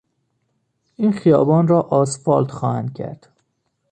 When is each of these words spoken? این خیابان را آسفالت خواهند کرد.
این 0.95 1.11
خیابان 1.11 1.67
را 1.67 1.81
آسفالت 1.81 2.51
خواهند 2.51 2.93
کرد. 2.93 3.27